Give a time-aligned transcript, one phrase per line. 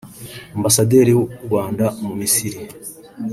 [0.57, 2.59] Ambasaderi w’u Rwanda mu Misiri